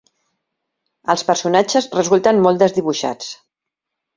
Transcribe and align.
Els 1.13 1.25
personatges 1.27 1.91
resulten 1.99 2.41
molt 2.47 2.65
desdibuixats. 2.65 3.29